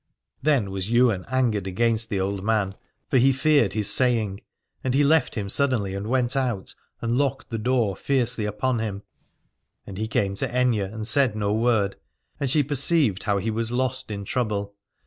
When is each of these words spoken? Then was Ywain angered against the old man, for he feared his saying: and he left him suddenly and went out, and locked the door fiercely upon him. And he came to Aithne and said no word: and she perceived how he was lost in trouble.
Then 0.41 0.71
was 0.71 0.89
Ywain 0.89 1.25
angered 1.29 1.67
against 1.67 2.09
the 2.09 2.19
old 2.19 2.43
man, 2.43 2.73
for 3.11 3.19
he 3.19 3.31
feared 3.31 3.73
his 3.73 3.87
saying: 3.87 4.41
and 4.83 4.95
he 4.95 5.03
left 5.03 5.35
him 5.35 5.47
suddenly 5.47 5.93
and 5.93 6.07
went 6.07 6.35
out, 6.35 6.73
and 7.01 7.19
locked 7.19 7.51
the 7.51 7.59
door 7.59 7.95
fiercely 7.95 8.45
upon 8.45 8.79
him. 8.79 9.03
And 9.85 9.99
he 9.99 10.07
came 10.07 10.33
to 10.37 10.47
Aithne 10.47 10.91
and 10.91 11.07
said 11.07 11.35
no 11.35 11.53
word: 11.53 11.97
and 12.39 12.49
she 12.49 12.63
perceived 12.63 13.21
how 13.25 13.37
he 13.37 13.51
was 13.51 13.71
lost 13.71 14.09
in 14.09 14.25
trouble. 14.25 14.73